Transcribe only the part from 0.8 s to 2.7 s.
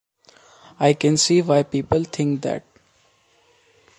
can see why people think that.